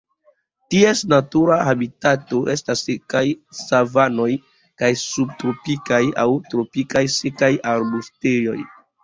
[0.73, 3.21] Ties natura habitato estas sekaj
[3.59, 4.31] savanoj
[4.83, 8.59] kaj subtropikaj aŭ tropikaj sekaj arbustejoj.